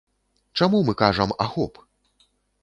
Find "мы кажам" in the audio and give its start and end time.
0.87-1.35